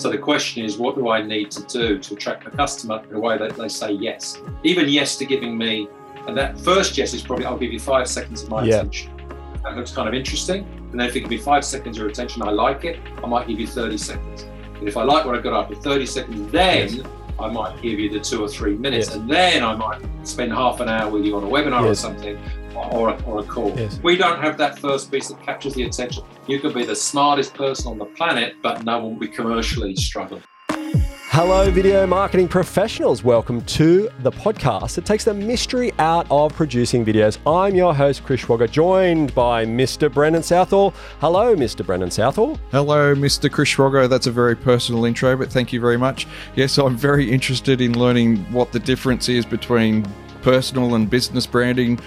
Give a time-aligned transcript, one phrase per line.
[0.00, 3.14] So the question is, what do I need to do to attract the customer in
[3.16, 4.40] a way that they say yes?
[4.64, 5.88] Even yes to giving me,
[6.26, 8.76] and that first yes is probably, I'll give you five seconds of my Yeah.
[8.76, 9.10] attention.
[9.62, 10.64] That looks kind of interesting.
[10.90, 13.26] And then if you give me five seconds of your attention, I like it, I
[13.26, 14.46] might give you 30 seconds.
[14.78, 17.06] And if I like what I got after 30 seconds, then Yes.
[17.38, 19.08] I might give you the two or three minutes.
[19.08, 19.16] Yes.
[19.16, 22.38] And then I might spend half an hour with you on a webinar or something
[22.74, 23.72] or a, or a call.
[23.76, 24.00] Yes.
[24.02, 26.24] We don't have that first piece that captures the attention.
[26.46, 29.96] You could be the smartest person on the planet, but no one will be commercially
[29.96, 30.42] struggling.
[31.32, 33.22] Hello, video marketing professionals.
[33.22, 37.38] Welcome to the podcast that takes the mystery out of producing videos.
[37.46, 40.12] I'm your host, Chris Schwager, joined by Mr.
[40.12, 40.92] Brendan Southall.
[41.20, 41.86] Hello, Mr.
[41.86, 42.58] Brendan Southall.
[42.72, 43.50] Hello, Mr.
[43.50, 44.08] Chris Schwager.
[44.08, 46.26] That's a very personal intro, but thank you very much.
[46.56, 50.04] Yes, I'm very interested in learning what the difference is between
[50.42, 52.00] personal and business branding.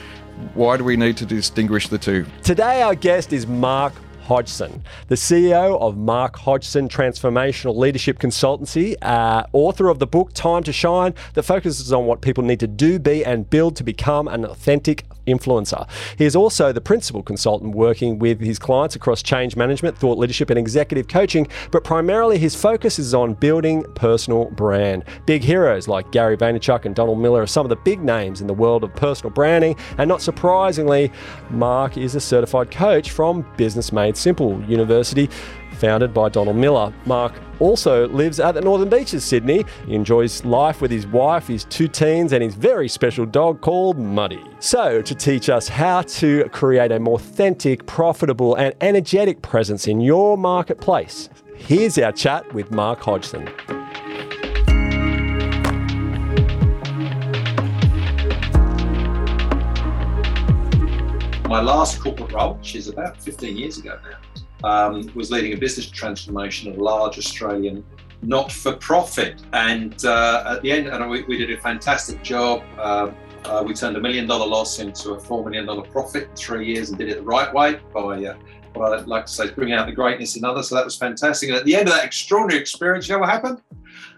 [0.53, 2.25] Why do we need to distinguish the two?
[2.43, 9.43] Today, our guest is Mark Hodgson, the CEO of Mark Hodgson Transformational Leadership Consultancy, uh,
[9.51, 12.99] author of the book Time to Shine, that focuses on what people need to do,
[12.99, 15.87] be, and build to become an authentic influencer.
[16.17, 20.49] He is also the principal consultant working with his clients across change management, thought leadership,
[20.49, 25.03] and executive coaching, but primarily his focus is on building personal brand.
[25.25, 28.47] Big heroes like Gary Vaynerchuk and Donald Miller are some of the big names in
[28.47, 31.11] the world of personal branding, and not surprisingly,
[31.49, 35.29] Mark is a certified coach from Business Made Simple University.
[35.83, 36.93] Founded by Donald Miller.
[37.05, 39.65] Mark also lives at the Northern Beaches, Sydney.
[39.85, 43.99] He enjoys life with his wife, his two teens, and his very special dog called
[43.99, 44.41] Muddy.
[44.59, 49.99] So, to teach us how to create a more authentic, profitable, and energetic presence in
[49.99, 53.43] your marketplace, here's our chat with Mark Hodgson.
[61.49, 64.17] My last corporate role, which is about 15 years ago now,
[64.63, 67.83] um, was leading a business transformation of a large Australian
[68.21, 69.41] not-for-profit.
[69.53, 72.63] And uh, at the end, and we, we did a fantastic job.
[72.79, 73.15] Um,
[73.45, 76.65] uh, we turned a million dollar loss into a four million dollar profit in three
[76.65, 78.37] years and did it the right way by uh,
[78.73, 80.69] what I like to say bringing out the greatness in others.
[80.69, 81.49] So that was fantastic.
[81.49, 83.61] And at the end of that extraordinary experience, you know what happened?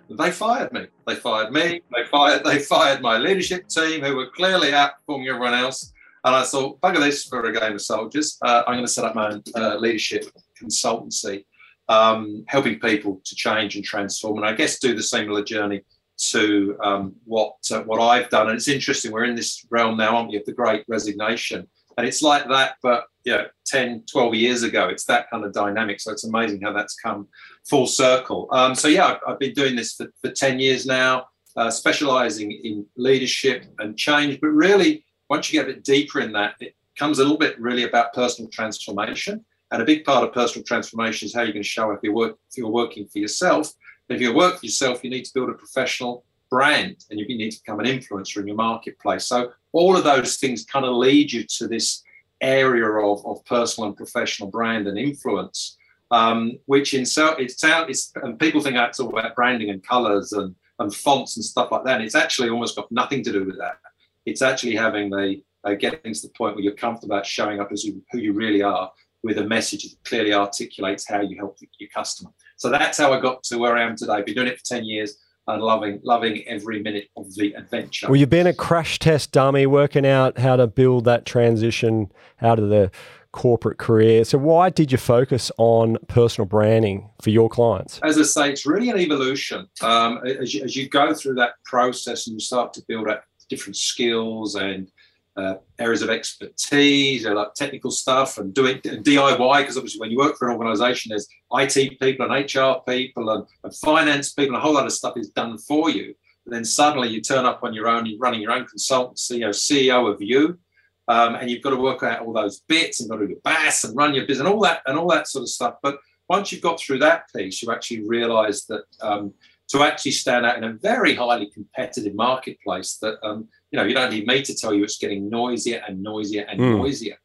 [0.09, 0.86] They fired me.
[1.08, 1.81] They fired me.
[1.91, 2.44] They fired.
[2.44, 5.94] They fired my leadership team, who were clearly outperforming everyone else.
[6.25, 8.38] And I thought, bugger this for a game of soldiers.
[8.41, 10.25] Uh, I'm going to set up my own uh, leadership
[10.62, 11.46] consultancy,
[11.88, 15.84] um, helping people to change and transform, and I guess do the similar journey
[16.31, 18.47] to um, what uh, what I've done.
[18.47, 19.12] And it's interesting.
[19.12, 22.78] We're in this realm now, aren't we, of the Great Resignation, and it's like that,
[22.81, 26.00] but yeah, 10, 12 years ago, it's that kind of dynamic.
[26.00, 27.28] So it's amazing how that's come
[27.68, 28.47] full circle.
[28.52, 32.52] Um, so yeah, I've, I've been doing this for, for 10 years now, uh, specializing
[32.52, 36.75] in leadership and change, but really once you get a bit deeper in that, it
[36.97, 39.44] comes a little bit really about personal transformation.
[39.72, 42.13] And a big part of personal transformation is how going to show up if you're,
[42.13, 43.74] work, if you're working for yourself.
[44.09, 47.52] If you work for yourself, you need to build a professional brand and you need
[47.52, 49.25] to become an influencer in your marketplace.
[49.25, 52.03] So all of those things kind of lead you to this
[52.41, 55.78] area of, of personal and professional brand and influence,
[56.12, 59.84] um, which in so it's out, it's, and people think that's all about branding and
[59.84, 61.96] colors and, and fonts and stuff like that.
[61.96, 63.80] And it's actually almost got nothing to do with that
[64.25, 67.72] it's actually having the uh, getting to the point where you're comfortable about showing up
[67.72, 68.91] as you, who you really are
[69.24, 72.30] with a message that clearly articulates how you help your customer.
[72.58, 74.14] So that's how I got to where I am today.
[74.14, 78.08] I've Been doing it for 10 years and loving loving every minute of the adventure.
[78.08, 82.59] Well, you've been a crash test dummy working out how to build that transition out
[82.59, 82.91] of the
[83.31, 84.24] corporate career.
[84.24, 88.00] So, why did you focus on personal branding for your clients?
[88.03, 89.68] As I say, it's really an evolution.
[89.81, 93.24] Um, as, you, as you go through that process and you start to build up
[93.50, 94.92] different skills and
[95.38, 99.58] uh, areas of expertise, like technical stuff and doing and DIY.
[99.60, 103.46] Because obviously, when you work for an organisation, there's IT people and HR people and,
[103.64, 106.14] and, finance people, and a whole lot of stuff is done for you.
[106.46, 109.40] And then suddenly you turn up on your own, you're running your own consultancy, you
[109.40, 110.60] know, CEO of you,
[111.08, 113.42] um, and you've got to work out all those bits and got to do your
[113.44, 115.76] BAS and run your business and all that and all that sort of stuff.
[115.82, 115.98] But
[116.30, 118.84] once you've got through that piece, you actually realise that.
[119.02, 119.34] Um,
[119.67, 123.94] to actually stand out in a very highly competitive marketplace that um, you know you
[123.94, 126.78] don't need me to tell you it's getting noisier and noisier and mm.
[126.78, 127.17] noisier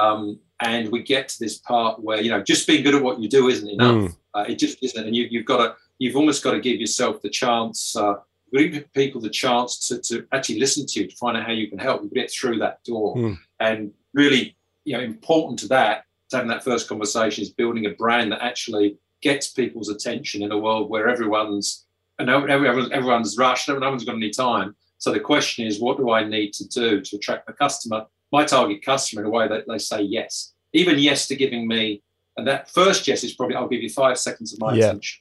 [0.00, 3.20] um, and we get to this part where you know just being good at what
[3.20, 4.16] you do isn't enough mm.
[4.34, 7.20] uh, it just isn't and you, you've got to you've almost got to give yourself
[7.22, 8.14] the chance uh,
[8.52, 11.68] give people the chance to, to actually listen to you to find out how you
[11.68, 13.38] can help you get through that door mm.
[13.60, 17.90] and really you know important to that to having that first conversation is building a
[17.90, 21.86] brand that actually gets people's attention in a world where everyone's
[22.18, 24.76] and everyone's, everyone's rushed, no one's got any time.
[24.98, 28.44] So the question is, what do I need to do to attract the customer, my
[28.44, 32.02] target customer, in a way that they say yes, even yes to giving me.
[32.36, 34.86] And that first yes is probably I'll give you five seconds of my Yeah.
[34.86, 35.20] attention.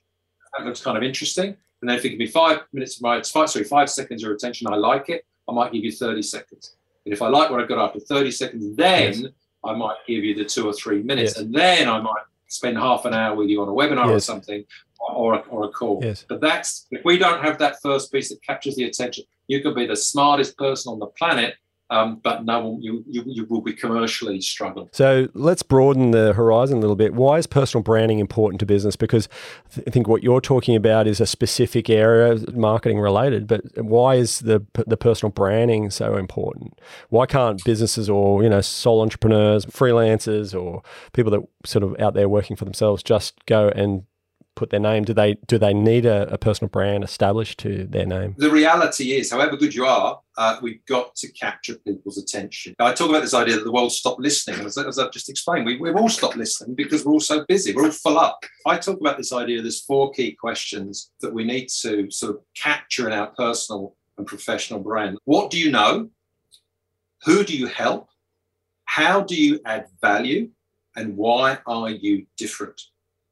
[0.58, 1.56] that looks kind of interesting.
[1.82, 4.28] And then if you give me five minutes of my five, sorry, five seconds of
[4.28, 6.76] your attention, I like it, I might give you 30 seconds.
[7.06, 9.32] And if I like what I got after 30 seconds, then yes.
[9.64, 11.34] I might give you the two or three minutes.
[11.36, 11.40] Yes.
[11.40, 14.16] And then I might spend half an hour with you on a webinar yes.
[14.16, 14.64] or something
[15.00, 16.00] or a, or a call.
[16.02, 16.26] Yes.
[16.28, 19.76] But that's if we don't have that first piece that captures the attention, you could
[19.76, 21.56] be the smartest person on the planet,
[21.92, 24.88] um, but no, you, you, you will be commercially struggling.
[24.94, 27.14] So let's broaden the horizon a little bit.
[27.14, 28.96] Why is personal branding important to business?
[28.96, 29.28] Because
[29.86, 33.46] I think what you're talking about is a specific area, marketing related.
[33.46, 36.80] But why is the the personal branding so important?
[37.10, 42.14] Why can't businesses or you know sole entrepreneurs, freelancers, or people that sort of out
[42.14, 44.04] there working for themselves just go and
[44.56, 45.04] put their name?
[45.04, 48.36] Do they do they need a, a, personal brand established to their name?
[48.38, 52.76] The reality is, however good you are, uh, we've got to capture people's attention.
[52.80, 55.66] I talk about this idea that the world stopped listening, as, as I've just explained,
[55.66, 57.74] we, we've all stopped listening because we're all so busy.
[57.74, 58.44] We're all full up.
[58.66, 59.62] I talk about this idea.
[59.62, 64.28] There's four key questions that we need to sort of capture in our personal and
[64.28, 65.18] professional brand.
[65.26, 66.10] What do you know?
[67.24, 68.10] Who do you help?
[68.86, 70.50] How do you add value?
[70.96, 72.82] And why are you different?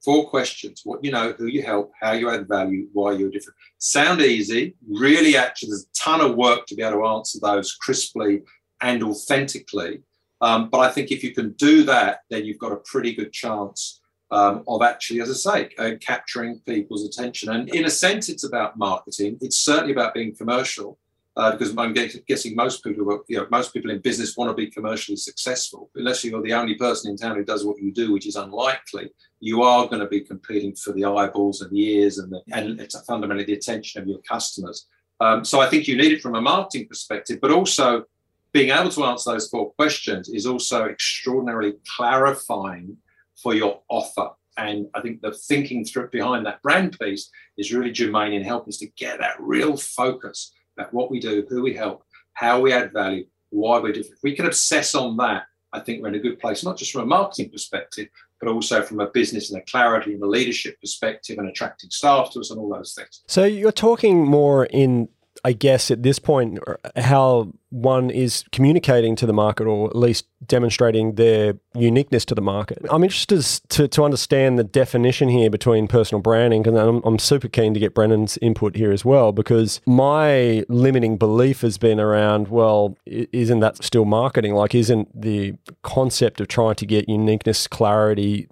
[0.03, 3.57] Four questions what you know, who you help, how you add value, why you're different.
[3.79, 7.73] Sound easy, really, actually, there's a ton of work to be able to answer those
[7.73, 8.41] crisply
[8.81, 10.01] and authentically.
[10.41, 13.33] Um, but I think if you can do that, then you've got a pretty good
[13.33, 13.99] chance
[14.31, 17.51] um, of actually, as I say, uh, capturing people's attention.
[17.51, 19.37] And in a sense, it's about marketing.
[19.41, 20.97] It's certainly about being commercial
[21.39, 24.69] uh, because I'm guessing most people, you know, most people in business want to be
[24.69, 25.89] commercially successful.
[25.95, 29.09] Unless you're the only person in town who does what you do, which is unlikely,
[29.39, 32.81] you are going to be competing for the eyeballs and the ears and, the, and
[32.81, 34.87] it's fundamentally the attention of your customers.
[35.21, 38.03] Um, so I think you need it from a marketing perspective, but also
[38.51, 42.97] being able to answer those four questions is also extraordinarily clarifying
[43.41, 44.31] for your offer.
[44.57, 48.71] And I think the thinking through behind that brand piece is really germane in helping
[48.71, 52.03] us to get that real focus about what we do, who we help,
[52.33, 54.17] how we add value, why we're different.
[54.17, 55.43] If we can obsess on that,
[55.73, 58.07] I think we're in a good place, not just from a marketing perspective,
[58.39, 62.31] but also from a business and a clarity and a leadership perspective and attracting staff
[62.31, 63.23] to us and all those things.
[63.27, 65.09] So you're talking more in
[65.45, 66.59] I guess at this point,
[66.97, 72.41] how one is communicating to the market or at least demonstrating their uniqueness to the
[72.41, 72.79] market.
[72.89, 77.47] I'm interested to, to understand the definition here between personal branding, and I'm, I'm super
[77.47, 82.47] keen to get Brendan's input here as well, because my limiting belief has been around,
[82.47, 84.53] well, isn't that still marketing?
[84.53, 88.47] Like, isn't the concept of trying to get uniqueness, clarity,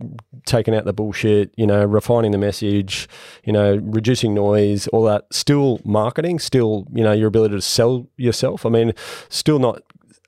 [0.46, 3.08] taking out the bullshit, you know, refining the message,
[3.44, 8.08] you know, reducing noise, all that still marketing, still, you know, your ability to sell
[8.18, 8.66] yourself?
[8.66, 8.94] I mean,
[9.30, 9.82] still not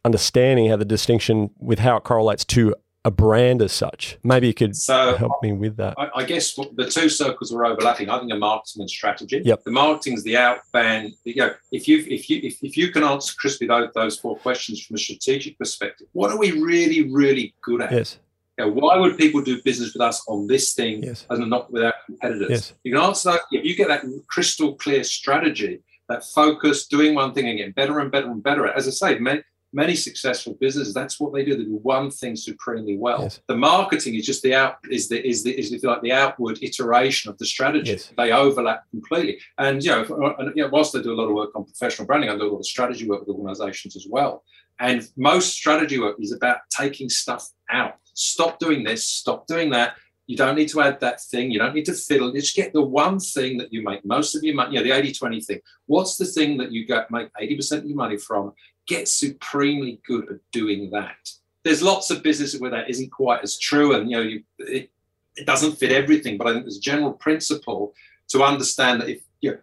[0.05, 4.17] understanding how the distinction with how it correlates to a brand as such.
[4.23, 5.95] Maybe you could so, help me with that.
[5.97, 8.09] I, I, guess the two circles are overlapping.
[8.09, 9.41] I think a marketing and strategy.
[9.43, 9.63] Yep.
[9.63, 11.13] The marketing is the outbound.
[11.23, 14.37] You know, if you if you if, if you can answer crisply those, those four
[14.37, 17.91] questions from a strategic perspective, what are we really really good at?
[17.91, 18.19] Yes.
[18.57, 21.25] You know, why would people do business with us on this thing yes.
[21.29, 22.49] and not with our competitors?
[22.49, 22.73] Yes.
[22.83, 27.33] You can answer that if you get that crystal clear strategy that focus, doing one
[27.33, 28.67] thing and getting better and better and better.
[28.67, 29.41] As I say, many,
[29.71, 31.56] many successful businesses, that's what they do.
[31.56, 33.21] They do one thing supremely well.
[33.21, 33.39] Yes.
[33.47, 37.29] The marketing is just the out is the is the is like the outward iteration
[37.29, 37.91] of the strategy.
[37.91, 38.11] Yes.
[38.17, 39.39] They overlap completely.
[39.57, 41.63] And you know, uh, and, you know, whilst I do a lot of work on
[41.63, 44.44] professional branding, I do a lot of strategy work with organizations as well.
[44.80, 47.95] And most strategy work is about taking stuff out.
[48.13, 49.95] Stop doing this, stop doing that
[50.30, 51.50] you don't need to add that thing.
[51.50, 52.31] You don't need to fiddle.
[52.31, 54.95] Just get the one thing that you make most of your money, you know, the
[54.95, 55.59] 80 20 thing.
[55.88, 58.54] What's the thing that you get, make 80% of your money from?
[58.86, 61.31] Get supremely good at doing that.
[61.64, 63.95] There's lots of businesses where that isn't quite as true.
[63.95, 64.92] And, you know, you, it,
[65.36, 66.38] it doesn't fit everything.
[66.38, 67.95] But I think there's a general principle
[68.28, 69.57] to understand that if, you know,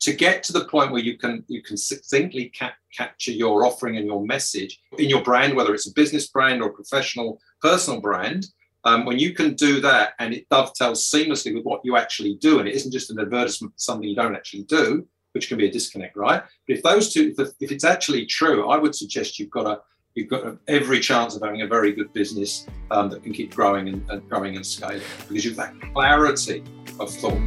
[0.00, 3.96] to get to the point where you can you can succinctly cap- capture your offering
[3.96, 8.00] and your message in your brand, whether it's a business brand or a professional personal
[8.00, 8.46] brand,
[8.84, 12.58] um, when you can do that and it dovetails seamlessly with what you actually do,
[12.58, 15.66] and it isn't just an advertisement for something you don't actually do, which can be
[15.66, 16.42] a disconnect, right?
[16.66, 19.80] But if those two, if, it's actually true, I would suggest you've got a
[20.14, 23.88] you've got every chance of having a very good business um, that can keep growing
[23.88, 26.64] and, and growing and scaling because you've that clarity
[26.98, 27.40] of thought.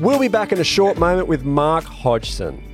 [0.00, 2.65] We'll be back in a short moment with Mark Hodgson.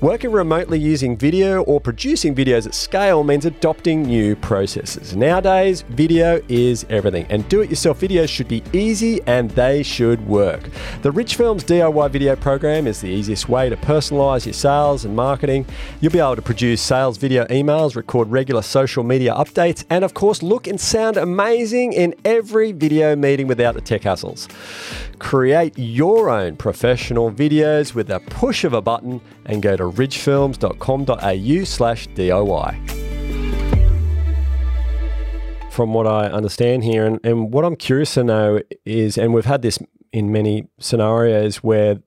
[0.00, 5.16] Working remotely using video or producing videos at scale means adopting new processes.
[5.16, 10.26] Nowadays, video is everything, and do it yourself videos should be easy and they should
[10.26, 10.68] work.
[11.02, 15.14] The Ridge Films DIY video program is the easiest way to personalize your sales and
[15.14, 15.66] marketing.
[16.00, 20.14] You'll be able to produce sales video emails, record regular social media updates, and of
[20.14, 24.48] course, look and sound amazing in every video meeting without the tech hassles.
[25.18, 31.64] Create your own professional videos with a push of a button and go to ridgefilms.com.au
[31.64, 32.90] slash DIY.
[35.70, 39.46] From what I understand here, and, and what I'm curious to know is, and we've
[39.46, 39.78] had this
[40.12, 42.02] in many scenarios where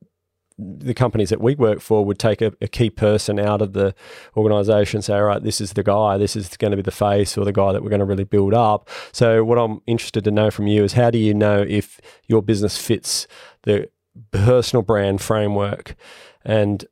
[0.58, 3.94] the companies that we work for would take a, a, key person out of the
[4.38, 7.38] organization say, all right, this is the guy, this is going to be the face
[7.38, 8.90] or the guy that we're going to really build up.
[9.12, 12.42] So, what I'm interested to know from you is how do you know if your
[12.42, 13.28] business fits
[13.64, 13.90] the
[14.32, 15.96] personal brand framework
[16.46, 16.86] and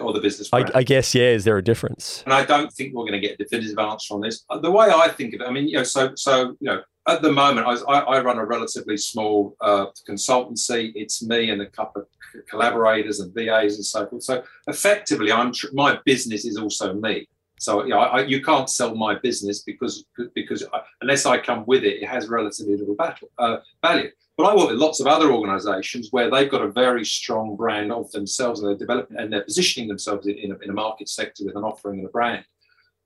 [0.00, 2.94] or the business I, I, guess yeah is there a difference and i don't think
[2.94, 5.46] we're going to get a definitive answer on this the way i think of it
[5.46, 8.44] i mean you know so so you know at the moment, I, I run a
[8.44, 10.92] relatively small uh, consultancy.
[10.94, 12.08] It's me and a couple of
[12.48, 14.22] collaborators and VAs and so forth.
[14.22, 17.28] So effectively, I'm tr- my business is also me.
[17.58, 21.64] So you, know, I, you can't sell my business because because I, unless I come
[21.66, 24.10] with it, it has relatively little battle, uh, value.
[24.36, 27.92] But I work with lots of other organisations where they've got a very strong brand
[27.92, 31.08] of themselves and they're developing and they're positioning themselves in, in, a, in a market
[31.08, 32.44] sector with an offering and a brand.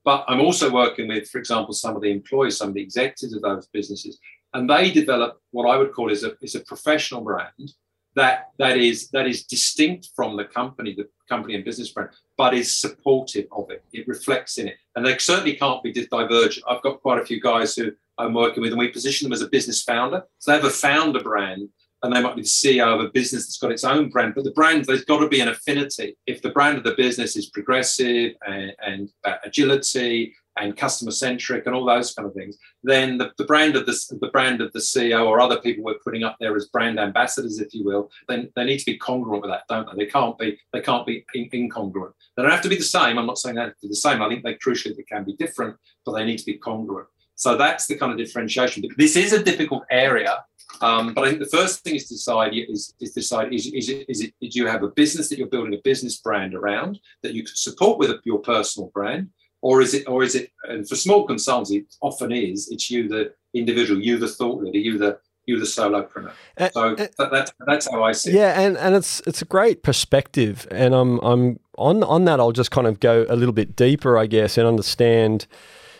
[0.03, 3.33] But I'm also working with, for example, some of the employees, some of the executives
[3.33, 4.17] of those businesses,
[4.53, 7.73] and they develop what I would call is a, is a professional brand
[8.15, 12.53] that that is that is distinct from the company, the company and business brand, but
[12.53, 13.83] is supportive of it.
[13.93, 16.65] It reflects in it, and they certainly can't be divergent.
[16.67, 19.41] I've got quite a few guys who I'm working with, and we position them as
[19.41, 20.23] a business founder.
[20.39, 21.69] So they have a founder brand,
[22.03, 24.43] and they might be the CEO of a business that's got its own brand, but
[24.43, 26.15] the brand, there's got to be an affinity.
[26.27, 31.65] If the brand of the business is progressive and, and uh, agility and customer centric
[31.65, 34.71] and all those kind of things, then the, the brand of the, the brand of
[34.73, 38.09] the CEO or other people we're putting up there as brand ambassadors, if you will,
[38.27, 40.05] then they need to be congruent with that, don't they?
[40.05, 42.13] They can't be they can't be in, incongruent.
[42.35, 43.17] They don't have to be the same.
[43.17, 44.21] I'm not saying they have to be the same.
[44.21, 47.07] I think they crucially they can be different, but they need to be congruent.
[47.39, 48.83] So that's the kind of differentiation.
[48.97, 50.43] This is a difficult area
[50.81, 53.89] um, but I think the first thing is to decide is, is decide is, is,
[53.89, 56.99] it, is it do you have a business that you're building a business brand around
[57.23, 59.29] that you can support with a, your personal brand,
[59.61, 63.07] or is it or is it and for small consultancy it often is it's you
[63.07, 66.31] the individual, you the thought leader, you the you the solopreneur.
[66.57, 68.61] Uh, so uh, that, that's that's how I see yeah, it.
[68.61, 72.39] Yeah, and, and it's it's a great perspective, and I'm I'm on on that.
[72.39, 75.45] I'll just kind of go a little bit deeper, I guess, and understand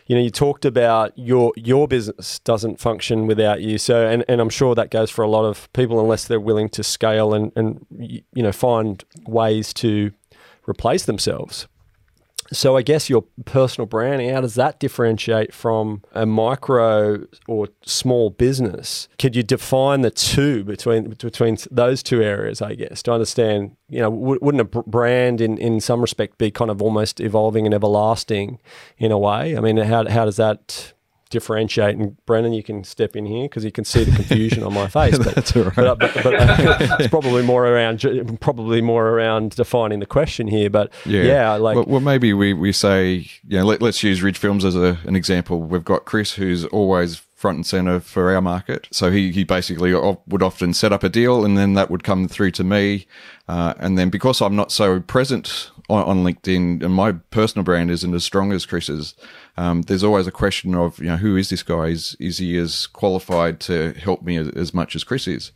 [0.10, 3.78] you know, you talked about your your business doesn't function without you.
[3.78, 6.68] So, and, and I'm sure that goes for a lot of people unless they're willing
[6.70, 10.12] to scale and, and you know find ways to
[10.68, 11.68] replace themselves.
[12.52, 18.32] So I guess your personal branding, how does that differentiate from a micro or small
[18.32, 19.08] business?
[19.20, 22.62] Could you define the two between between those two areas?
[22.62, 26.72] I guess to understand, you know, wouldn't a brand in in some respect be kind
[26.72, 28.60] of almost evolving and everlasting
[28.98, 29.56] in a way?
[29.56, 30.94] I mean, how how does that
[31.30, 31.96] differentiate.
[31.96, 34.88] And Brendan, you can step in here because you can see the confusion on my
[34.90, 35.18] face.
[35.18, 35.76] But, That's all right.
[35.76, 36.24] But, but, but
[37.00, 38.02] it's probably more around
[38.40, 40.70] probably more around defining the question here.
[40.70, 44.22] But yeah, yeah like well, well, maybe we, we say you know let, us use
[44.22, 45.62] Ridge Films as a, an example.
[45.62, 48.90] We've got Chris who's always front and center for our market.
[48.92, 52.28] So he, he basically would often set up a deal and then that would come
[52.28, 53.08] through to me.
[53.48, 57.92] Uh, and then because I'm not so present on, on, LinkedIn and my personal brand
[57.92, 59.16] isn't as strong as Chris's,
[59.58, 61.88] um, there's always a question of, you know, who is this guy?
[61.88, 65.52] Is, is he as qualified to help me as, as much as Chris is?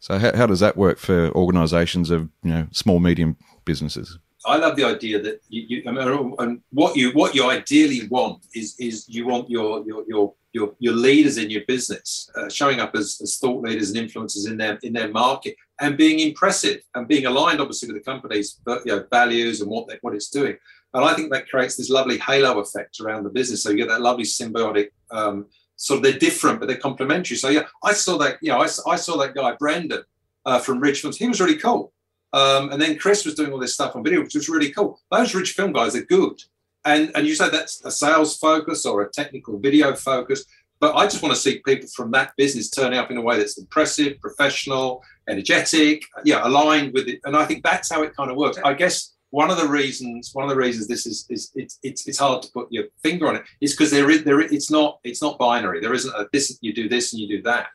[0.00, 4.18] So how, how does that work for organizations of, you know, small, medium businesses?
[4.46, 8.06] I love the idea that you, you I mean, and what you what you ideally
[8.08, 12.48] want is is you want your your your your, your leaders in your business uh,
[12.48, 16.20] showing up as, as thought leaders and influencers in their in their market and being
[16.20, 20.14] impressive and being aligned obviously with the company's you know, values and what they, what
[20.14, 20.56] it's doing.
[20.94, 23.62] And I think that creates this lovely halo effect around the business.
[23.62, 27.36] So you get that lovely symbiotic um, sort of they're different, but they're complementary.
[27.36, 30.02] So yeah, I saw that, you know, I, I saw that guy, Brendan
[30.44, 31.14] uh, from Richmond.
[31.14, 31.92] He was really cool.
[32.32, 35.00] Um, and then Chris was doing all this stuff on video, which was really cool.
[35.10, 36.42] Those Ridge Film guys are good.
[36.84, 40.44] And, and you say that's a sales focus or a technical video focus.
[40.80, 43.36] But I just want to see people from that business turning up in a way
[43.38, 47.20] that's impressive, professional, energetic, yeah, aligned with it.
[47.24, 48.58] And I think that's how it kind of works.
[48.64, 52.06] I guess one of the reasons one of the reasons this is is it's it's,
[52.06, 54.98] it's hard to put your finger on it is because there is there it's not
[55.04, 57.66] it's not binary there isn't a this you do this and you do that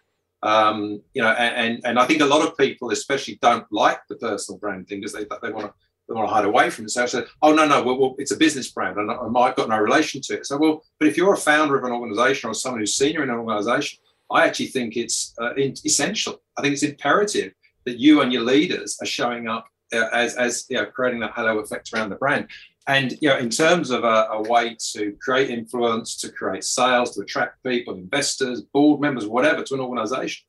[0.41, 4.15] um, you know and and i think a lot of people especially don't like the
[4.15, 5.73] personal brand thing because they they want to
[6.13, 6.89] they want to hide away from it.
[6.89, 9.69] So I said, oh, no, no, well, well it's a business brand and I've got
[9.69, 10.45] no relation to it.
[10.45, 13.29] So, well, but if you're a founder of an organization or someone who's senior in
[13.29, 13.99] an organization,
[14.31, 16.41] I actually think it's uh, essential.
[16.57, 17.53] I think it's imperative
[17.85, 21.33] that you and your leaders are showing up uh, as, as you know, creating that
[21.33, 22.47] halo effect around the brand.
[22.87, 27.15] And you know, in terms of a, a, way to create influence, to create sales,
[27.15, 30.45] to attract people, investors, board members, whatever, to an organization,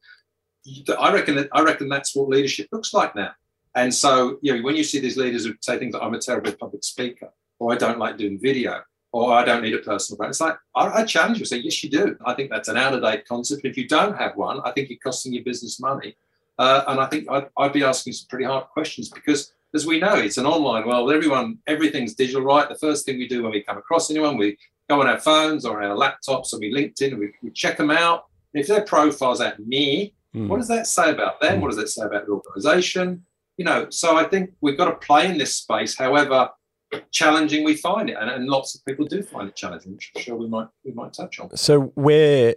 [0.98, 3.32] I reckon that I reckon that's what leadership looks like now.
[3.74, 6.18] And so, you know, when you see these leaders who say things like, I'm a
[6.18, 10.16] terrible public speaker, or I don't like doing video, or I don't need a personal
[10.16, 12.16] brand, it's like, I, I challenge you, say, yes, you do.
[12.24, 13.64] I think that's an out of date concept.
[13.64, 16.16] If you don't have one, I think you're costing your business money.
[16.58, 19.98] Uh, and I think I'd, I'd, be asking some pretty hard questions because, as we
[19.98, 21.12] know, it's an online world.
[21.12, 22.68] Everyone, everything's digital, right?
[22.68, 24.56] The first thing we do when we come across anyone, we
[24.88, 27.90] go on our phones or our laptops and we LinkedIn and we, we check them
[27.90, 28.26] out.
[28.52, 30.46] If their profile's at me, mm.
[30.46, 31.58] what does that say about them?
[31.58, 31.60] Mm.
[31.60, 33.24] What does that say about the organization?
[33.56, 36.50] You know, so I think we've got to play in this space, however
[37.10, 40.22] challenging we find it, and, and lots of people do find it challenging, which I'm
[40.22, 41.56] sure we might we might touch on.
[41.56, 42.54] So we're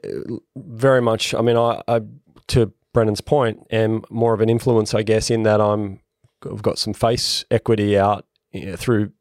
[0.56, 1.34] very much.
[1.34, 2.02] I mean, I, I
[2.48, 6.00] to Brendan's point, am more of an influence, I guess, in that I'm
[6.44, 9.12] I've got some face equity out you know, through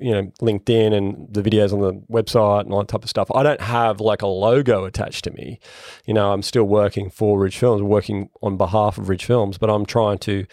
[0.00, 3.30] you know LinkedIn and the videos on the website and all that type of stuff.
[3.34, 5.58] I don't have like a logo attached to me.
[6.06, 9.70] You know, I'm still working for Ridge Films, working on behalf of Ridge Films, but
[9.70, 10.46] I'm trying to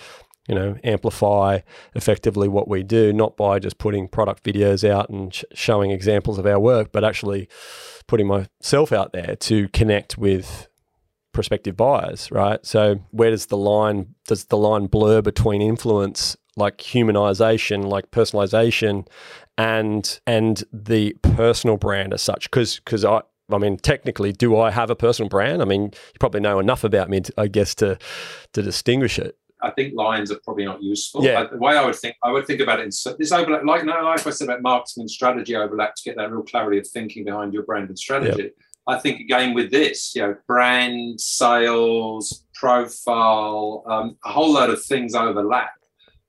[0.47, 1.59] you know, amplify
[1.93, 6.37] effectively what we do, not by just putting product videos out and sh- showing examples
[6.37, 7.47] of our work, but actually
[8.07, 10.67] putting myself out there to connect with
[11.31, 12.65] prospective buyers, right?
[12.65, 19.07] So where does the line does the line blur between influence like humanization, like personalization
[19.57, 23.21] and and the personal brand as such cuz cuz I
[23.53, 25.61] I mean, technically, do I have a personal brand?
[25.61, 27.97] I mean, you probably know enough about me, I guess, to
[28.53, 29.37] to distinguish it.
[29.63, 31.23] I think lines are probably not useful.
[31.23, 31.45] Yeah.
[31.45, 34.01] the way I would think, I would think about it in this overlap, like no,
[34.01, 37.25] like I said about marketing and strategy overlap to get that real clarity of thinking
[37.25, 38.43] behind your brand and strategy.
[38.43, 38.53] Yep.
[38.87, 44.83] I think again with this, you know, brand, sales, profile, um, a whole lot of
[44.83, 45.71] things overlap.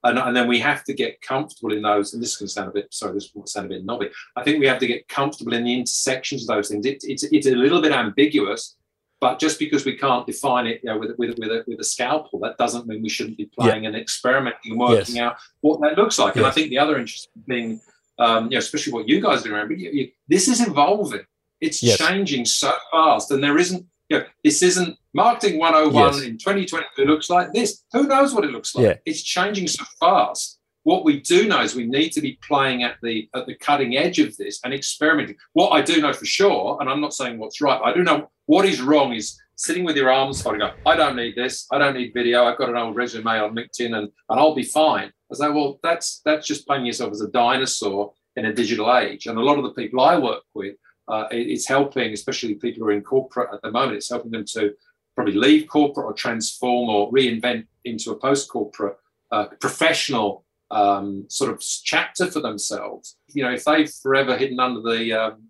[0.04, 2.12] And, and, then we have to get comfortable in those.
[2.12, 4.10] And this can sound a bit, sorry, this will sound a bit knobby.
[4.34, 6.84] I think we have to get comfortable in the intersections of those things.
[6.86, 8.76] It, it's, it's a little bit ambiguous,
[9.22, 11.84] but just because we can't define it you know, with, with, with, a, with a
[11.84, 13.90] scalpel, that doesn't mean we shouldn't be playing yeah.
[13.90, 15.24] and experimenting and working yes.
[15.24, 16.34] out what that looks like.
[16.34, 16.38] Yes.
[16.38, 17.80] And I think the other interesting thing,
[18.18, 21.24] um, you know, especially what you guys do around, you, you, this is evolving.
[21.60, 21.98] It's yes.
[21.98, 23.86] changing so fast, and there isn't.
[24.08, 26.84] You know, this isn't marketing 101 in 2020.
[26.98, 27.84] It looks like this.
[27.92, 28.84] Who knows what it looks like?
[28.84, 28.94] Yeah.
[29.06, 30.58] It's changing so fast.
[30.84, 33.96] What we do know is we need to be playing at the at the cutting
[33.96, 35.36] edge of this and experimenting.
[35.52, 38.30] What I do know for sure, and I'm not saying what's right, I do know
[38.46, 40.60] what is wrong is sitting with your arms folded.
[40.60, 41.66] Go, I don't need this.
[41.70, 42.44] I don't need video.
[42.44, 45.12] I've got an old resume on LinkedIn, and and I'll be fine.
[45.30, 49.26] I say, well, that's that's just playing yourself as a dinosaur in a digital age.
[49.26, 50.76] And a lot of the people I work with,
[51.08, 53.96] uh, it, it's helping, especially people who are in corporate at the moment.
[53.96, 54.72] It's helping them to
[55.14, 58.96] probably leave corporate or transform or reinvent into a post-corporate
[59.30, 63.16] uh, professional um, sort of chapter for themselves.
[63.28, 65.48] You know, if they've forever hidden under the um,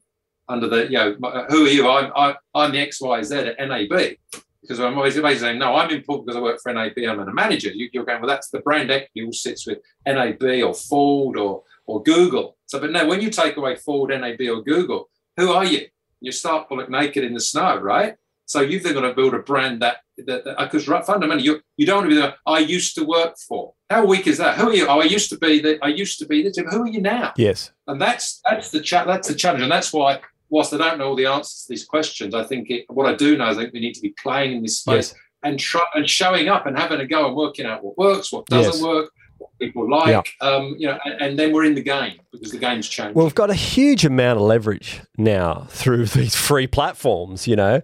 [0.48, 1.16] under the you know
[1.48, 1.88] who are you?
[1.88, 4.16] I'm I, I'm the X Y Z at NAB
[4.60, 6.98] because I'm always saying no, I'm important because I work for NAB.
[6.98, 7.70] I'm a manager.
[7.70, 8.28] You, are going well.
[8.28, 12.56] That's the brand equity all sits with NAB or Ford or or Google.
[12.66, 15.86] So, but no, when you take away Ford, NAB, or Google, who are you?
[16.20, 18.14] You start pulling naked in the snow, right?
[18.46, 22.10] So you've then got to build a brand that because fundamentally you you don't want
[22.10, 23.74] to be the I used to work for.
[23.90, 24.56] How weak is that?
[24.58, 24.86] Who are you?
[24.86, 27.32] Oh, I used to be the I used to be the Who are you now?
[27.36, 27.72] Yes.
[27.86, 29.06] And that's that's the chat.
[29.06, 30.20] That's the challenge, and that's why
[30.52, 33.14] whilst I don't know all the answers to these questions, I think it, what I
[33.14, 35.20] do know is I think we need to be playing in this space yes.
[35.42, 38.46] and try, and showing up and having a go and working out what works, what
[38.46, 38.82] doesn't yes.
[38.82, 40.08] work, what people like,
[40.40, 40.46] yeah.
[40.46, 43.16] um, you know, and, and, then we're in the game because the game's changed.
[43.16, 47.80] Well, we've got a huge amount of leverage now through these free platforms, you know.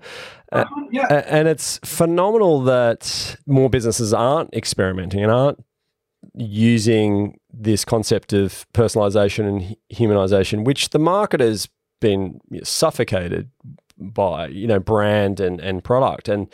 [0.53, 1.25] Uh, yeah.
[1.27, 5.63] And it's phenomenal that more businesses aren't experimenting and aren't
[6.35, 11.69] using this concept of personalization and humanization, which the market has
[12.01, 13.51] been suffocated
[14.01, 16.47] by you know brand and and product and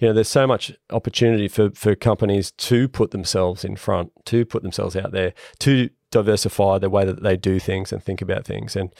[0.00, 4.44] you know there's so much opportunity for for companies to put themselves in front to
[4.44, 8.44] put themselves out there to diversify the way that they do things and think about
[8.44, 8.92] things and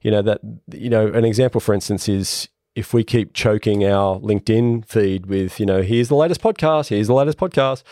[0.00, 0.40] you know that
[0.72, 5.60] you know an example for instance is if we keep choking our LinkedIn feed with,
[5.60, 7.84] you know, here's the latest podcast, here's the latest podcast,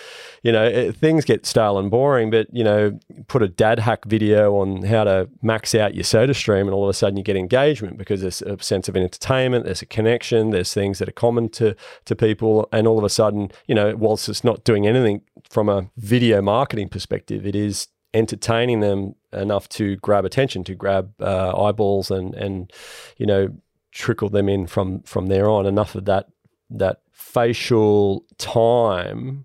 [0.43, 2.31] you know, it, things get stale and boring.
[2.31, 6.35] But, you know, put a dad hack video on how to max out your soda
[6.35, 9.65] stream, and all of a sudden you get engagement because there's a sense of entertainment,
[9.65, 12.69] there's a connection, there's things that are common to, to people.
[12.73, 16.43] And all of a sudden, you know, whilst it's not doing anything from a video
[16.43, 22.35] marketing perspective, it is entertaining them enough to grab attention, to grab uh, eyeballs, and
[22.35, 22.73] and
[23.17, 23.49] you know
[23.93, 25.67] trickle them in from from there on.
[25.67, 26.27] Enough of that
[26.71, 29.45] that facial time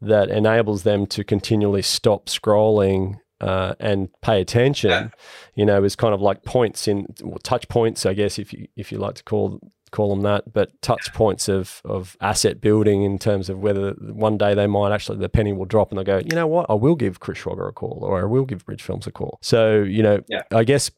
[0.00, 5.12] that enables them to continually stop scrolling uh, and pay attention,
[5.54, 7.06] you know, is kind of like points in
[7.42, 9.60] touch points, I guess, if you if you like to call
[9.94, 14.36] call them that, but touch points of of asset building in terms of whether one
[14.36, 16.74] day they might actually the penny will drop and they go, you know what, I
[16.74, 19.38] will give Chris Schwager a call or I will give Ridge Films a call.
[19.40, 20.42] So you know, yeah.
[20.50, 20.90] I guess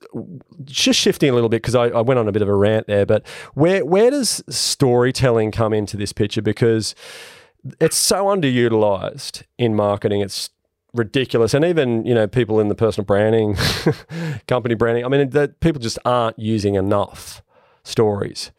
[0.65, 2.87] just shifting a little bit because I, I went on a bit of a rant
[2.87, 6.43] there, but where where does storytelling come into this picture?
[6.43, 6.95] Because
[7.81, 10.23] it's so underutilized in marketing.
[10.23, 10.51] It's
[10.95, 11.55] ridiculous.
[11.55, 13.57] And even, you know, people in the personal branding,
[14.49, 17.43] company branding, I mean, that people just aren't using enough
[17.85, 18.51] stories.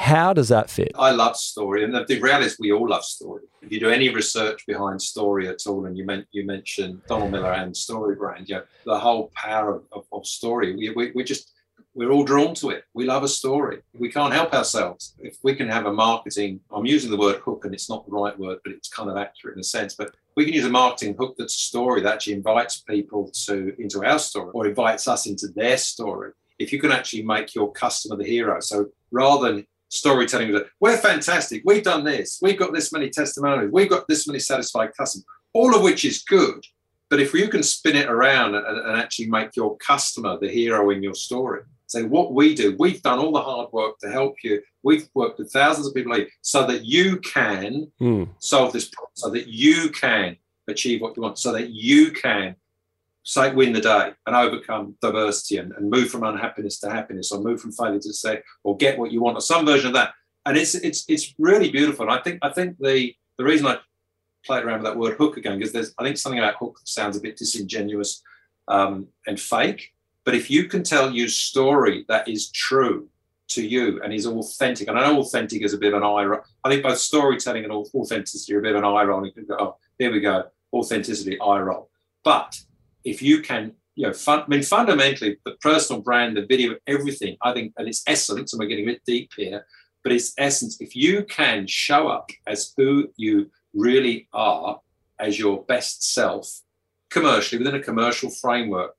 [0.00, 0.92] How does that fit?
[0.98, 3.42] I love story, and the, the reality is we all love story.
[3.60, 7.30] If you do any research behind story at all, and you meant you mentioned Donald
[7.30, 10.74] Miller and Story Brand, you know, the whole power of, of, of story.
[10.74, 11.52] We, we, we just
[11.94, 12.84] we're all drawn to it.
[12.94, 13.82] We love a story.
[13.92, 15.14] We can't help ourselves.
[15.18, 18.12] If we can have a marketing, I'm using the word hook, and it's not the
[18.12, 19.94] right word, but it's kind of accurate in a sense.
[19.94, 23.74] But we can use a marketing hook that's a story that actually invites people to
[23.78, 26.32] into our story or invites us into their story.
[26.58, 31.62] If you can actually make your customer the hero, so rather than storytelling, we're fantastic,
[31.64, 35.74] we've done this, we've got this many testimonials, we've got this many satisfied customers, all
[35.74, 36.64] of which is good.
[37.10, 40.90] But if you can spin it around and, and actually make your customer the hero
[40.90, 44.36] in your story, say what we do, we've done all the hard work to help
[44.44, 44.62] you.
[44.84, 48.28] We've worked with thousands of people so that you can mm.
[48.38, 50.36] solve this problem, so that you can
[50.68, 52.54] achieve what you want, so that you can
[53.22, 57.40] say win the day and overcome diversity and, and move from unhappiness to happiness or
[57.40, 60.12] move from failure to say or get what you want or some version of that.
[60.46, 62.06] And it's it's it's really beautiful.
[62.06, 63.78] And I think I think the the reason I
[64.44, 67.16] played around with that word hook again because there's I think something about hook sounds
[67.16, 68.22] a bit disingenuous
[68.68, 69.92] um, and fake
[70.24, 73.08] but if you can tell your story that is true
[73.48, 76.38] to you and is authentic, and I know authentic is a bit of an eye
[76.64, 78.84] I think both storytelling and authenticity are a bit of an
[79.48, 81.90] go, oh, here we go, authenticity, eye roll.
[82.22, 82.60] But
[83.04, 87.36] if you can, you know, fun, I mean, fundamentally, the personal brand, the video, everything,
[87.42, 89.66] I think, and its essence, and we're getting a bit deep here,
[90.02, 94.80] but its essence, if you can show up as who you really are,
[95.18, 96.62] as your best self,
[97.10, 98.94] commercially, within a commercial framework,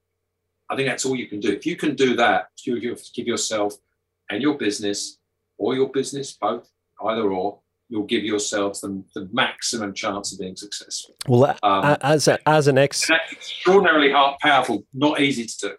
[0.70, 1.52] I think that's all you can do.
[1.52, 3.76] If you can do that, you give yourself
[4.30, 5.18] and your business,
[5.58, 6.70] or your business, both,
[7.04, 7.60] either or,
[7.91, 11.13] you'll give yourselves the, the maximum chance of being successful.
[11.27, 15.75] Well, um, as a, as an ex, extraordinarily hard, powerful, not easy to do.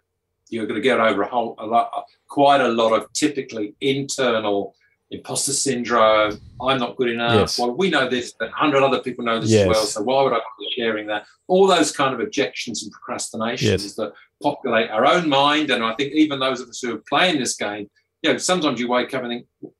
[0.49, 1.89] You're going to get over a whole, a lot,
[2.29, 4.75] quite a lot of typically internal
[5.09, 6.39] imposter syndrome.
[6.61, 7.33] I'm not good enough.
[7.33, 7.59] Yes.
[7.59, 9.63] Well, we know this, but hundred other people know this yes.
[9.63, 9.85] as well.
[9.85, 11.25] So why would I be sharing that?
[11.47, 13.95] All those kind of objections and procrastinations yes.
[13.95, 17.39] that populate our own mind, and I think even those of us who are playing
[17.39, 17.89] this game,
[18.21, 19.73] you know, sometimes you wake up and think,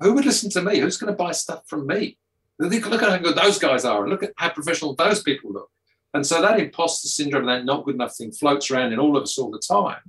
[0.00, 0.78] who would listen to me?
[0.78, 2.18] Who's going to buy stuff from me?
[2.58, 5.70] Look at how good those guys are, and look at how professional those people look.
[6.14, 9.22] And so that imposter syndrome, that not good enough thing, floats around in all of
[9.22, 10.00] us all the time.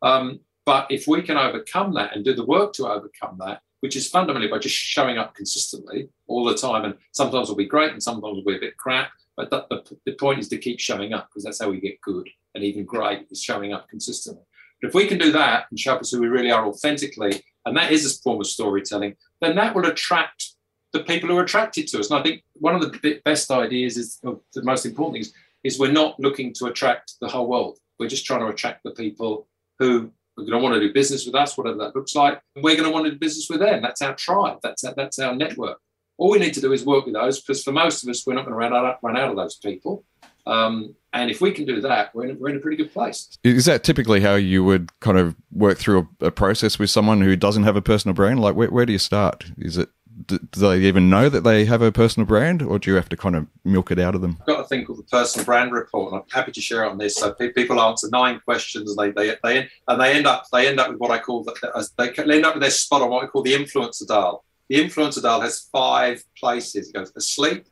[0.00, 3.96] Um, but if we can overcome that and do the work to overcome that, which
[3.96, 6.84] is fundamentally by just showing up consistently all the time.
[6.84, 9.10] And sometimes we'll be great and sometimes we'll be a bit crap.
[9.36, 12.00] But that, the, the point is to keep showing up because that's how we get
[12.00, 14.44] good and even great is showing up consistently.
[14.80, 17.42] But if we can do that and show up as who we really are authentically,
[17.66, 20.52] and that is a form of storytelling, then that will attract
[20.92, 22.10] the people who are attracted to us.
[22.10, 25.32] And I think one of the best ideas is the most important things
[25.64, 27.78] is we're not looking to attract the whole world.
[27.98, 29.46] We're just trying to attract the people
[29.78, 32.40] who are going to want to do business with us, whatever that looks like.
[32.56, 33.82] We're going to want to do business with them.
[33.82, 34.58] That's our tribe.
[34.62, 35.78] That's our, that's our network.
[36.18, 38.34] All we need to do is work with those because for most of us, we're
[38.34, 40.04] not going to run out, run out of those people.
[40.46, 42.92] Um, and if we can do that, we're in, a, we're in a pretty good
[42.92, 43.36] place.
[43.44, 47.20] Is that typically how you would kind of work through a, a process with someone
[47.20, 48.40] who doesn't have a personal brand?
[48.40, 49.44] Like, where, where do you start?
[49.58, 49.90] Is it
[50.26, 53.16] do, they even know that they have a personal brand, or do you have to
[53.16, 54.36] kind of milk it out of them?
[54.40, 56.90] I've got a thing called the personal brand report, and I'm happy to share it
[56.90, 57.16] on this.
[57.16, 60.80] So people answer nine questions, and they they, they and they end up they end
[60.80, 63.26] up with what I call the, they end up with their spot on what I
[63.26, 64.44] call the influencer dial.
[64.68, 66.88] The influencer dial has five places.
[66.88, 67.66] It goes asleep,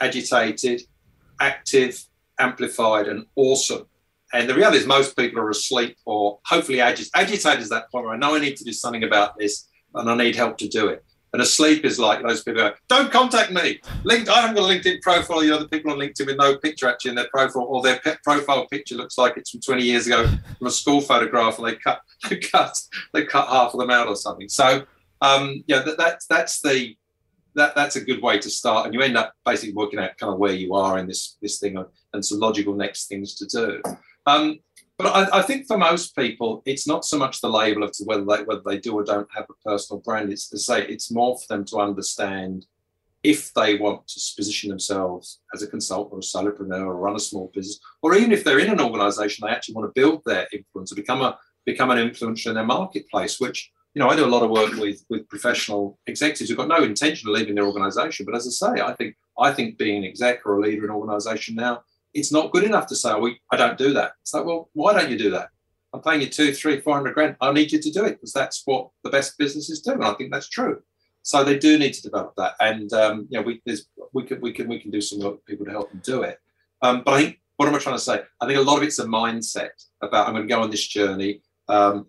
[0.00, 0.82] agitated,
[1.40, 2.04] active,
[2.38, 3.86] amplified, and awesome.
[4.32, 7.12] And the reality is, most people are asleep or hopefully agitated.
[7.14, 10.10] Agitated is that point where I know I need to do something about this and
[10.10, 11.02] I need help to do it.
[11.32, 13.80] And asleep is like those people don't contact me.
[14.04, 15.44] Linked, I haven't got a LinkedIn profile.
[15.44, 18.00] You know, the people on LinkedIn with no picture actually in their profile, or their
[18.24, 20.26] profile picture looks like it's from 20 years ago
[20.58, 22.80] from a school photograph, and they cut, they cut,
[23.12, 24.48] they cut half of them out or something.
[24.48, 24.84] So,
[25.20, 26.96] um, yeah, that, that's that's the
[27.58, 30.32] that that's a good way to start, and you end up basically working out kind
[30.32, 31.76] of where you are in this this thing
[32.12, 33.82] and some logical next things to do.
[34.26, 34.60] Um,
[34.96, 38.24] but I, I, think for most people, it's not so much the label of whether
[38.24, 40.32] they whether they do or don't have a personal brand.
[40.32, 42.66] It's to say it's more for them to understand
[43.22, 47.20] if they want to position themselves as a consultant or a solopreneur or run a
[47.20, 50.46] small business, or even if they're in an organization, they actually want to build their
[50.52, 54.24] influence or become a become an influencer in their marketplace, which you know, I do
[54.24, 57.66] a lot of work with with professional executives who've got no intention of leaving their
[57.66, 58.24] organization.
[58.24, 60.90] But as I say, I think I think being an exec or a leader in
[60.90, 61.82] an organization now,
[62.14, 64.12] it's not good enough to say, oh, we, I don't do that.
[64.22, 65.48] It's like, well, why don't you do that?
[65.92, 67.34] I'm paying you two, three, four hundred grand.
[67.40, 69.94] I need you to do it because that's what the best businesses do.
[69.94, 70.80] And I think that's true.
[71.24, 72.54] So they do need to develop that.
[72.60, 73.60] And um, you know, we
[74.12, 76.22] we can we can we can do some work with people to help them do
[76.22, 76.38] it.
[76.82, 78.20] Um, but I think what am I trying to say?
[78.40, 80.86] I think a lot of it's a mindset about I'm going to go on this
[80.86, 81.42] journey.
[81.66, 82.06] Um,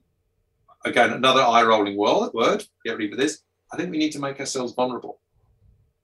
[0.85, 3.41] again, another eye rolling word, get ready for this.
[3.71, 5.19] I think we need to make ourselves vulnerable.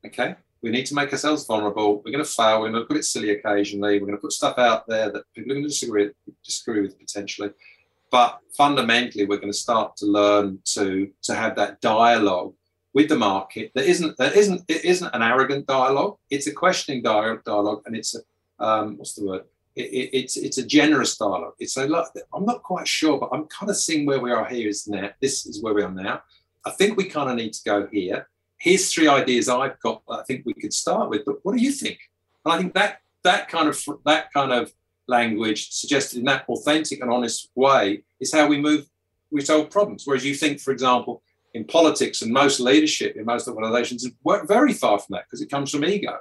[0.05, 0.35] Okay?
[0.61, 1.97] We need to make ourselves vulnerable.
[1.97, 2.59] We're going to fail.
[2.59, 3.99] We're going to look a bit silly occasionally.
[3.99, 6.09] We're going to put stuff out there that people are going to disagree,
[6.43, 7.51] disagree with potentially.
[8.11, 12.53] But fundamentally, we're going to start to learn to, to have that dialogue
[12.95, 16.15] with the market that isn't that isn't it isn't an arrogant dialogue.
[16.29, 18.19] It's a questioning dialogue, and it's a
[18.57, 19.43] um, what's the word?
[19.75, 21.53] It, it, it's it's a generous dialogue.
[21.59, 22.07] It's a lot.
[22.33, 25.09] I'm not quite sure, but I'm kind of seeing where we are here is now.
[25.21, 26.21] This is where we are now.
[26.65, 28.27] I think we kind of need to go here.
[28.57, 30.01] Here's three ideas I've got.
[30.09, 31.25] I think we could start with.
[31.25, 31.99] But what do you think?
[32.45, 34.73] And I think that that kind of that kind of
[35.07, 38.88] language suggested in that authentic and honest way is how we move.
[39.31, 40.03] We solve problems.
[40.05, 41.21] Whereas you think, for example,
[41.53, 45.49] in politics and most leadership in most organizations work very far from that because it
[45.49, 46.17] comes from ego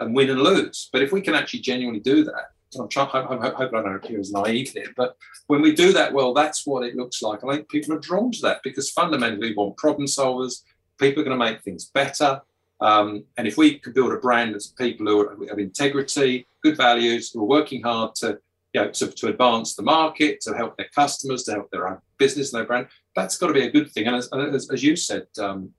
[0.00, 0.88] and win and lose.
[0.92, 4.20] But if we can actually genuinely do that, I'm trying, I hope, I don't appear
[4.20, 7.42] as naive here, but when we do that well, that's what it looks like.
[7.42, 10.62] I think people are drawn to that because fundamentally we want problem solvers.
[10.98, 12.42] People are going to make things better.
[12.80, 17.30] Um, and if we could build a brand that's people who have integrity, good values,
[17.32, 18.38] who are working hard to,
[18.74, 21.98] you know, to, to advance the market, to help their customers, to help their own
[22.18, 24.06] business and their brand, that's got to be a good thing.
[24.06, 25.70] And as, as, as you said, um,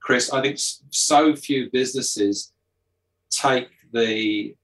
[0.00, 0.58] Chris, I think
[0.90, 2.52] so few businesses
[3.30, 4.54] take the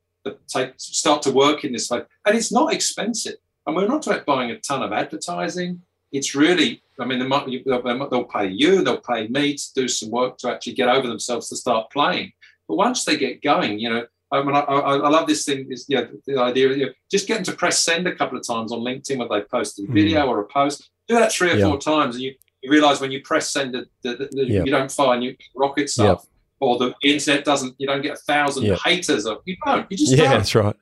[0.49, 3.37] take start to work in this way, and it's not expensive.
[3.67, 5.83] And we're not buying a ton of advertising.
[6.13, 10.39] It's really, I mean, they'll, they'll pay you, they'll pay me to do some work
[10.39, 12.33] to actually get over themselves to start playing.
[12.67, 15.67] But once they get going, you know, I mean, I, I, I love this thing.
[15.71, 18.39] Is you know, the idea of you know, just getting to press send a couple
[18.39, 20.29] of times on LinkedIn when they post a video mm.
[20.29, 20.91] or a post.
[21.09, 21.67] Do that three or yeah.
[21.67, 24.63] four times, and you, you realize when you press send, that, that, yeah.
[24.65, 26.25] you don't find you rocket stuff
[26.61, 28.77] or the internet doesn't, you don't get a thousand yeah.
[28.85, 29.27] haters.
[29.27, 29.91] Of, you don't.
[29.91, 30.31] You just yeah, don't.
[30.31, 30.77] that's right.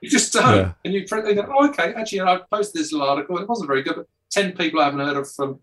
[0.00, 0.56] You just don't.
[0.56, 0.72] Yeah.
[0.84, 3.38] And you frankly go, oh, okay, actually, I posted this little article.
[3.38, 5.60] It wasn't very good, but 10 people I haven't heard of from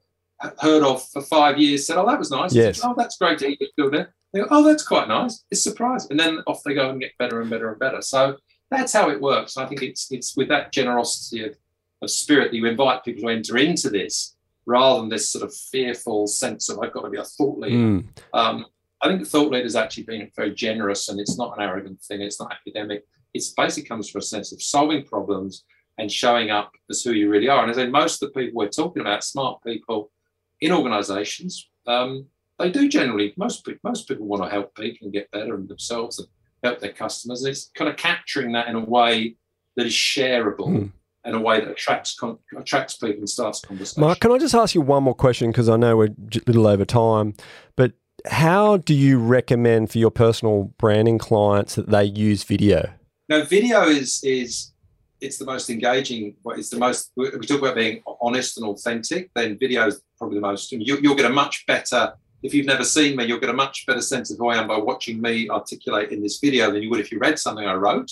[0.59, 2.53] heard of for five years said, oh, that was nice.
[2.53, 2.81] Yes.
[2.83, 4.13] oh, that's great to you there.
[4.33, 5.43] They go, oh, that's quite nice.
[5.51, 6.11] It's surprising.
[6.11, 8.01] And then off they go and get better and better and better.
[8.01, 8.37] So
[8.71, 9.57] that's how it works.
[9.57, 11.55] I think it's it's with that generosity of,
[12.01, 15.53] of spirit that you invite people to enter into this rather than this sort of
[15.53, 17.75] fearful sense of I've got to be a thought leader.
[17.75, 18.05] Mm.
[18.33, 18.65] Um,
[19.03, 22.21] I think thought leader leaders actually being very generous, and it's not an arrogant thing.
[22.21, 23.03] It's not academic.
[23.33, 25.65] It basically comes from a sense of solving problems
[25.97, 27.61] and showing up as who you really are.
[27.61, 30.09] And as I say, most of the people we're talking about, smart people
[30.61, 32.25] in organisations, um,
[32.57, 33.33] they do generally.
[33.35, 36.27] Most most people want to help people and get better and themselves and
[36.63, 37.43] help their customers.
[37.43, 39.35] And it's kind of capturing that in a way
[39.75, 40.69] that is shareable.
[40.69, 40.91] Mm
[41.25, 42.19] in a way that attracts
[42.57, 44.01] attracts people and starts conversation.
[44.01, 46.67] Mark, can I just ask you one more question because I know we're a little
[46.67, 47.33] over time,
[47.75, 47.93] but
[48.25, 52.93] how do you recommend for your personal branding clients that they use video?
[53.29, 54.71] Now, video is is
[55.21, 56.35] it's the most engaging.
[56.47, 57.11] It's the most.
[57.15, 59.31] We talk about being honest and authentic.
[59.33, 60.71] Then video is probably the most.
[60.71, 62.13] You, you'll get a much better.
[62.43, 64.67] If you've never seen me, you'll get a much better sense of who I am
[64.67, 67.75] by watching me articulate in this video than you would if you read something I
[67.75, 68.11] wrote.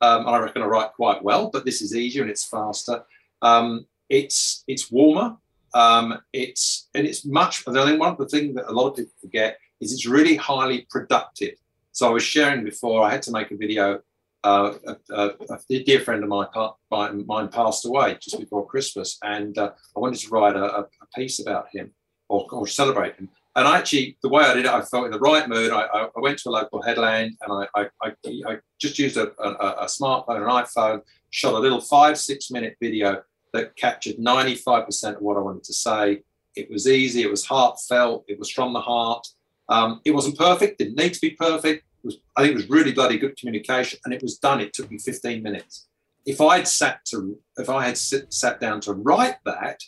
[0.00, 3.04] Um, I reckon I write quite well, but this is easier and it's faster.
[3.42, 5.36] Um, it's it's warmer.
[5.74, 7.66] Um, it's and it's much.
[7.66, 10.36] I think one of the things that a lot of people forget is it's really
[10.36, 11.54] highly productive.
[11.92, 13.02] So I was sharing before.
[13.02, 14.00] I had to make a video.
[14.44, 14.74] Uh,
[15.10, 20.00] a, a, dear friend of mine, mine passed away just before Christmas, and uh, I
[20.00, 21.92] wanted to write a, a piece about him
[22.28, 23.28] or, or, celebrate him.
[23.54, 25.70] And I actually, the way I did it, I felt in the right mood.
[25.70, 30.38] I, I, went to a local headland and I, I just used a, a, smartphone,
[30.38, 35.40] an iPhone, shot a little five, six minute video that captured 95% of what I
[35.40, 36.22] wanted to say.
[36.54, 39.26] It was easy, it was heartfelt, it was from the heart.
[39.68, 41.84] Um, it wasn't perfect, didn't need to be perfect.
[42.04, 44.60] Was, I think it was really bloody good communication, and it was done.
[44.60, 45.86] It took me 15 minutes.
[46.26, 49.80] If I'd sat to, if I had sit, sat down to write that,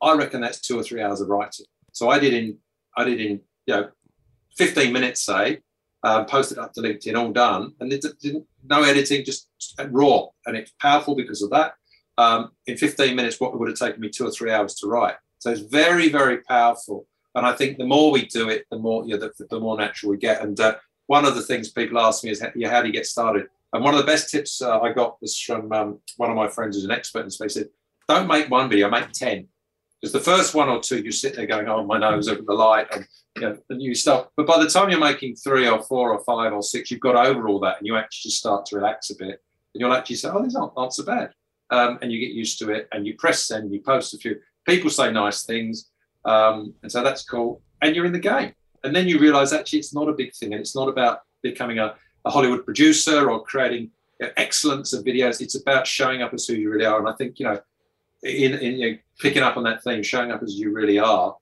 [0.00, 1.66] I reckon that's two or three hours of writing.
[1.92, 2.58] So I did in,
[2.96, 3.90] I did in, you know,
[4.58, 5.60] 15 minutes, say,
[6.02, 9.48] um, posted up to LinkedIn, all done, and it didn't no editing, just
[9.90, 11.74] raw, and it's powerful because of that.
[12.22, 15.16] Um, in 15 minutes, what would have taken me two or three hours to write.
[15.38, 17.06] So it's very, very powerful.
[17.34, 19.76] And I think the more we do it, the more you know, the, the more
[19.76, 20.40] natural we get.
[20.42, 23.06] And uh, one of the things people ask me is, yeah, how do you get
[23.06, 23.46] started?
[23.72, 26.46] And one of the best tips uh, I got was from um, one of my
[26.46, 27.54] friends who's an expert in space.
[27.54, 27.70] He said,
[28.08, 29.48] don't make one video, make 10.
[30.00, 32.52] Because the first one or two, you sit there going, oh, my nose over the
[32.52, 33.06] light and,
[33.36, 34.28] you know, the new stuff.
[34.36, 37.26] But by the time you're making three or four or five or six, you've got
[37.26, 39.42] over all that and you actually start to relax a bit.
[39.74, 41.32] And you'll actually say, oh, these aren't, aren't so bad.
[41.72, 44.38] Um, and you get used to it and you press send, you post a few.
[44.68, 45.90] People say nice things.
[46.24, 47.62] Um, and so that's cool.
[47.80, 48.52] And you're in the game.
[48.84, 51.78] And then you realize actually it's not a big thing and it's not about becoming
[51.78, 51.94] a,
[52.26, 55.40] a Hollywood producer or creating you know, excellence of videos.
[55.40, 56.98] It's about showing up as who you really are.
[56.98, 57.58] And I think, you know,
[58.22, 61.34] in, in you know, picking up on that thing, showing up as you really are,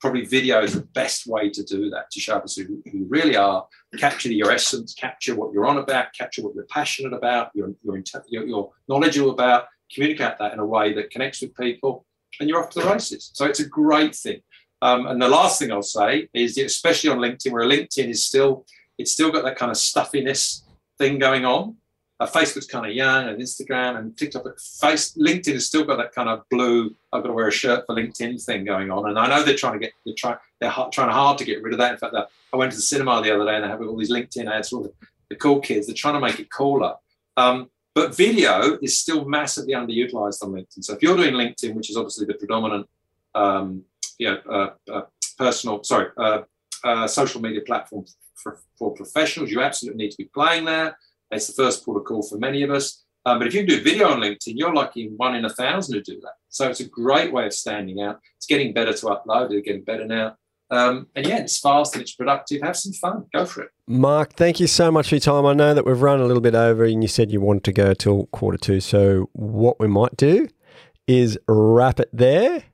[0.00, 3.06] probably video is the best way to do that, to show up as who, you
[3.08, 3.66] really are,
[3.98, 8.70] capture your essence, capture what you're on about, capture what you're passionate about, you're, you're
[8.88, 12.04] knowledgeable about, communicate that in a way that connects with people,
[12.40, 13.30] and you're off to the races.
[13.34, 14.40] So it's a great thing.
[14.82, 18.66] Um, and the last thing I'll say is, especially on LinkedIn, where LinkedIn is still,
[18.98, 20.64] it's still got that kind of stuffiness
[20.98, 21.76] thing going on.
[22.20, 25.96] Uh, Facebook's kind of young, and Instagram and TikTok, but Face LinkedIn has still got
[25.96, 26.94] that kind of blue.
[27.12, 29.56] I've got to wear a shirt for LinkedIn thing going on, and I know they're
[29.56, 31.92] trying to get they're trying they're trying hard to get rid of that.
[31.92, 34.12] In fact, I went to the cinema the other day and they have all these
[34.12, 34.92] LinkedIn ads for all the,
[35.30, 35.86] the cool kids.
[35.86, 36.94] They're trying to make it cooler.
[37.36, 40.82] Um, but video is still massively underutilized on LinkedIn.
[40.82, 42.88] So if you're doing LinkedIn, which is obviously the predominant,
[43.34, 43.84] um,
[44.18, 45.02] you know, uh, uh,
[45.38, 46.42] personal, sorry, uh,
[46.82, 48.04] uh, social media platform
[48.34, 50.98] for, for professionals, you absolutely need to be playing there.
[51.30, 53.04] It's the first port of call for many of us.
[53.26, 56.02] Um, but if you do video on LinkedIn, you're lucky one in a thousand to
[56.02, 56.34] do that.
[56.48, 58.20] So it's a great way of standing out.
[58.36, 59.50] It's getting better to upload.
[59.50, 60.36] It's getting better now.
[60.74, 62.62] Um, and yeah, it's fast and it's productive.
[62.62, 63.26] Have some fun.
[63.32, 63.70] Go for it.
[63.86, 65.46] Mark, thank you so much for your time.
[65.46, 67.72] I know that we've run a little bit over and you said you wanted to
[67.72, 68.80] go till quarter to.
[68.80, 70.48] So, what we might do
[71.06, 72.64] is wrap it there.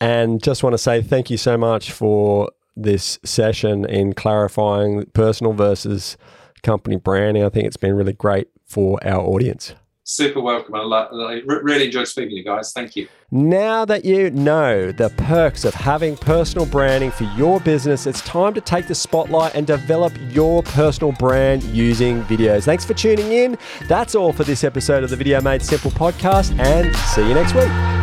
[0.00, 5.52] And just want to say thank you so much for this session in clarifying personal
[5.52, 6.16] versus
[6.62, 7.44] company branding.
[7.44, 9.74] I think it's been really great for our audience
[10.14, 10.74] super welcome.
[10.74, 12.72] I, I really enjoyed speaking to you guys.
[12.72, 13.08] Thank you.
[13.30, 18.52] Now that you know the perks of having personal branding for your business, it's time
[18.54, 22.64] to take the spotlight and develop your personal brand using videos.
[22.64, 23.56] Thanks for tuning in.
[23.88, 27.54] That's all for this episode of the Video Made Simple podcast, and see you next
[27.54, 28.01] week.